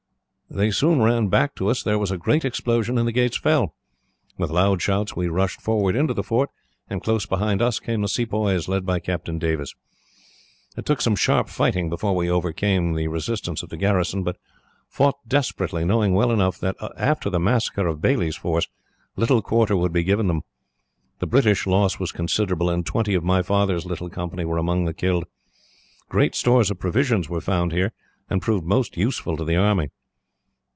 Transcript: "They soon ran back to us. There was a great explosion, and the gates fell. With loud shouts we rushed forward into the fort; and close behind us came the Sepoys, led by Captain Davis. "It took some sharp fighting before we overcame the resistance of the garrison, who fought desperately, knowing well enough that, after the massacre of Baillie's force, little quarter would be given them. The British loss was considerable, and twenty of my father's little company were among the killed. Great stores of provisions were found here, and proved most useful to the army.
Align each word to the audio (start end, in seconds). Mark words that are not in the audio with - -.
"They 0.53 0.69
soon 0.69 1.01
ran 1.01 1.29
back 1.29 1.55
to 1.55 1.69
us. 1.69 1.81
There 1.81 1.97
was 1.97 2.11
a 2.11 2.17
great 2.17 2.43
explosion, 2.43 2.97
and 2.97 3.07
the 3.07 3.13
gates 3.13 3.37
fell. 3.37 3.73
With 4.37 4.49
loud 4.51 4.81
shouts 4.81 5.15
we 5.15 5.29
rushed 5.29 5.61
forward 5.61 5.95
into 5.95 6.13
the 6.13 6.23
fort; 6.23 6.49
and 6.89 7.01
close 7.01 7.25
behind 7.25 7.61
us 7.61 7.79
came 7.79 8.01
the 8.01 8.09
Sepoys, 8.09 8.67
led 8.67 8.85
by 8.85 8.99
Captain 8.99 9.39
Davis. 9.39 9.73
"It 10.75 10.85
took 10.85 10.99
some 10.99 11.15
sharp 11.15 11.47
fighting 11.47 11.89
before 11.89 12.13
we 12.13 12.29
overcame 12.29 12.95
the 12.95 13.07
resistance 13.07 13.63
of 13.63 13.69
the 13.69 13.77
garrison, 13.77 14.25
who 14.25 14.33
fought 14.89 15.15
desperately, 15.25 15.85
knowing 15.85 16.13
well 16.15 16.33
enough 16.33 16.59
that, 16.59 16.75
after 16.97 17.29
the 17.29 17.39
massacre 17.39 17.87
of 17.87 18.01
Baillie's 18.01 18.35
force, 18.35 18.67
little 19.15 19.41
quarter 19.41 19.77
would 19.77 19.93
be 19.93 20.03
given 20.03 20.27
them. 20.27 20.41
The 21.19 21.27
British 21.27 21.65
loss 21.65 21.97
was 21.97 22.11
considerable, 22.11 22.69
and 22.69 22.85
twenty 22.85 23.13
of 23.13 23.23
my 23.23 23.41
father's 23.41 23.85
little 23.85 24.09
company 24.09 24.43
were 24.43 24.57
among 24.57 24.83
the 24.83 24.93
killed. 24.93 25.23
Great 26.09 26.35
stores 26.35 26.69
of 26.69 26.77
provisions 26.77 27.29
were 27.29 27.39
found 27.39 27.71
here, 27.71 27.93
and 28.29 28.41
proved 28.41 28.65
most 28.65 28.97
useful 28.97 29.37
to 29.37 29.45
the 29.45 29.55
army. 29.55 29.91